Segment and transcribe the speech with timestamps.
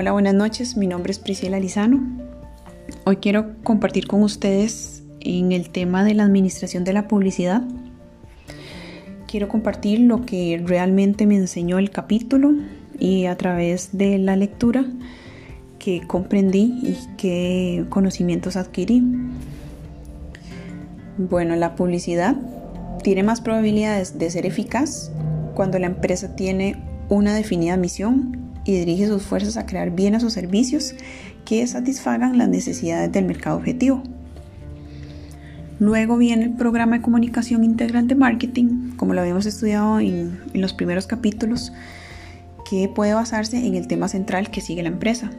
[0.00, 0.78] Hola, buenas noches.
[0.78, 2.00] Mi nombre es Priscila Lizano.
[3.04, 7.62] Hoy quiero compartir con ustedes en el tema de la administración de la publicidad.
[9.28, 12.54] Quiero compartir lo que realmente me enseñó el capítulo
[12.98, 14.86] y a través de la lectura
[15.78, 19.02] que comprendí y qué conocimientos adquirí.
[21.18, 22.36] Bueno, la publicidad
[23.02, 25.12] tiene más probabilidades de ser eficaz
[25.54, 30.30] cuando la empresa tiene una definida misión y dirige sus fuerzas a crear bienes o
[30.30, 30.94] servicios
[31.44, 34.02] que satisfagan las necesidades del mercado objetivo.
[35.78, 40.74] Luego viene el programa de comunicación integral de marketing, como lo habíamos estudiado en, los
[40.74, 41.72] primeros capítulos,
[42.68, 45.30] que puede basarse en el tema central que sigue la empresa.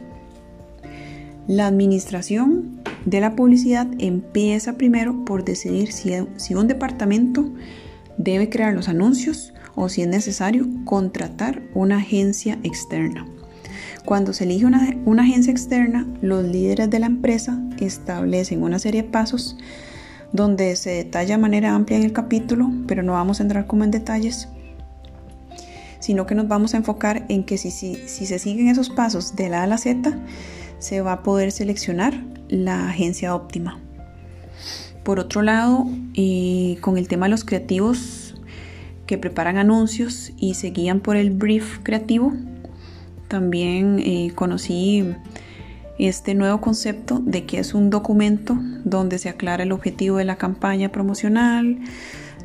[1.46, 7.52] La administración de la publicidad empieza primero por decidir si un departamento
[8.18, 13.26] debe crear los anuncios o si es necesario contratar una agencia externa.
[14.04, 19.02] Cuando se elige una, una, agencia externa, los líderes de la empresa establecen una serie
[19.02, 19.56] de pasos
[20.32, 23.84] donde se detalla de manera amplia en el capítulo, pero no vamos a entrar como
[23.84, 24.48] en detalles,
[26.00, 29.36] sino que nos vamos a enfocar en que si, si, si se siguen esos pasos
[29.36, 30.18] de la A a la Z,
[30.78, 33.78] se va a poder seleccionar la agencia óptima.
[35.04, 38.21] Por otro lado, y con el tema de los creativos,
[39.06, 42.32] que preparan anuncios y se guían por el brief creativo.
[43.28, 45.04] También eh, conocí
[45.98, 50.36] este nuevo concepto de que es un documento donde se aclara el objetivo de la
[50.36, 51.78] campaña promocional,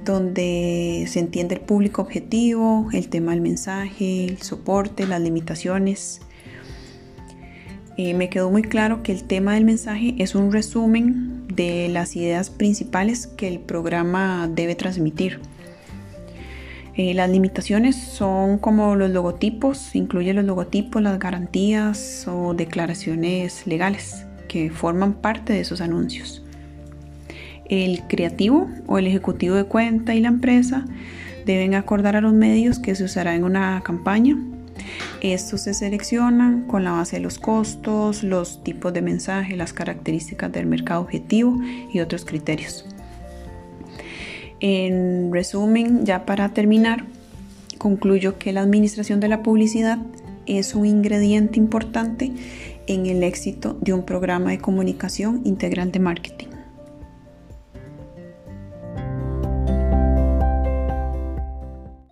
[0.05, 6.21] donde se entiende el público objetivo, el tema del mensaje, el soporte, las limitaciones.
[7.97, 12.16] Eh, me quedó muy claro que el tema del mensaje es un resumen de las
[12.16, 15.39] ideas principales que el programa debe transmitir.
[16.97, 24.25] Eh, las limitaciones son como los logotipos, incluye los logotipos, las garantías o declaraciones legales
[24.47, 26.43] que forman parte de esos anuncios.
[27.69, 30.86] El creativo o el ejecutivo de cuenta y la empresa
[31.45, 34.36] deben acordar a los medios que se usará en una campaña.
[35.21, 40.52] Estos se seleccionan con la base de los costos, los tipos de mensaje, las características
[40.52, 41.59] del mercado objetivo
[41.93, 42.86] y otros criterios.
[44.59, 47.05] En resumen, ya para terminar,
[47.77, 49.99] concluyo que la administración de la publicidad
[50.45, 52.31] es un ingrediente importante
[52.87, 56.56] en el éxito de un programa de comunicación integral de marketing.